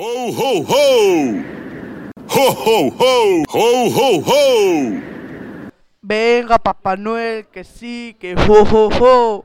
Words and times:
Ho, 0.00 0.30
ho, 0.30 0.62
ho! 0.62 1.42
Ho, 2.28 2.50
ho, 2.52 2.88
ho! 3.00 3.42
Ho, 3.52 3.88
ho, 3.90 4.22
ho! 4.24 5.02
Venga, 6.00 6.56
Papá 6.60 6.94
Noel, 6.96 7.48
que 7.48 7.64
sí, 7.64 8.16
que 8.20 8.36
ho, 8.36 8.62
ho, 8.62 8.88
ho. 8.90 9.44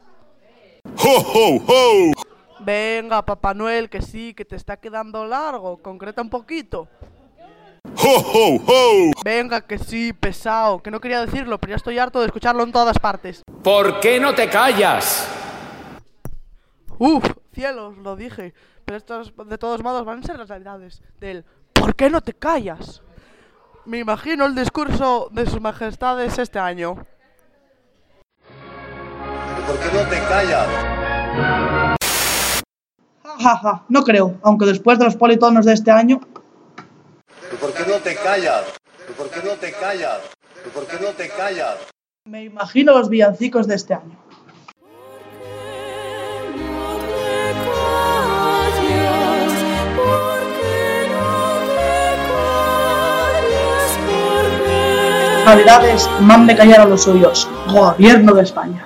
Ho, 0.95 1.17
ho, 1.17 1.55
ho! 1.57 2.11
Venga, 2.59 3.23
Papá 3.23 3.55
Noel, 3.55 3.89
que 3.89 4.03
sí, 4.03 4.35
que 4.35 4.45
te 4.45 4.55
está 4.55 4.77
quedando 4.77 5.25
largo. 5.25 5.77
Concreta 5.77 6.21
un 6.21 6.29
poquito. 6.29 6.87
Ho, 7.97 8.17
ho, 8.19 8.55
ho! 8.67 9.11
Venga, 9.25 9.59
que 9.61 9.79
sí, 9.79 10.13
pesado. 10.13 10.83
Que 10.83 10.91
no 10.91 11.01
quería 11.01 11.25
decirlo, 11.25 11.57
pero 11.57 11.71
ya 11.71 11.77
estoy 11.77 11.97
harto 11.97 12.19
de 12.19 12.27
escucharlo 12.27 12.61
en 12.61 12.71
todas 12.71 12.99
partes. 12.99 13.41
¿Por 13.63 13.99
qué 13.99 14.19
no 14.19 14.35
te 14.35 14.47
callas? 14.47 15.27
Uf, 16.99 17.23
cielos, 17.53 17.97
lo 17.97 18.15
dije. 18.15 18.53
Pero 18.85 18.97
estos, 18.97 19.33
de 19.47 19.57
todos 19.57 19.81
modos, 19.81 20.03
van 20.05 20.19
a 20.19 20.23
ser 20.23 20.37
las 20.37 20.49
navidades 20.49 21.01
del 21.19 21.45
¿Por 21.73 21.95
qué 21.95 22.09
no 22.09 22.21
te 22.21 22.33
callas? 22.33 23.01
Me 23.85 23.99
imagino 23.99 24.45
el 24.45 24.55
discurso 24.55 25.29
de 25.31 25.45
sus 25.45 25.61
majestades 25.61 26.37
este 26.37 26.59
año. 26.59 26.95
¿Por 29.67 29.79
qué 29.79 29.97
no 29.97 30.09
te 30.09 30.19
callas? 30.27 30.67
Ja, 33.39 33.57
ja, 33.57 33.85
no 33.89 34.03
creo, 34.03 34.35
aunque 34.43 34.65
después 34.65 34.99
de 34.99 35.05
los 35.05 35.15
politonos 35.15 35.65
de 35.65 35.73
este 35.73 35.91
año, 35.91 36.21
¿Por 37.59 37.73
qué 37.73 37.85
no 37.85 37.97
te 37.97 38.15
callas? 38.15 38.63
¿Por 39.17 39.29
qué 39.29 39.41
no 39.47 39.53
te 39.53 39.71
callas? 39.71 40.19
¿Por 40.73 40.87
qué 40.87 40.97
no 41.03 41.09
te 41.11 41.29
callas? 41.29 41.77
me 42.25 42.43
imagino 42.45 42.93
los 42.93 43.09
villancicos 43.09 43.67
de 43.67 43.75
este 43.75 43.93
año. 43.93 44.17
Navidades, 55.45 56.09
mande 56.21 56.55
callar 56.55 56.81
a 56.81 56.85
los 56.85 57.03
suyos. 57.03 57.47
Gobierno 57.67 58.33
de 58.33 58.43
España. 58.43 58.85